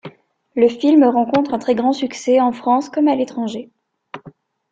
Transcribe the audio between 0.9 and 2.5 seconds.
rencontre un très grand succès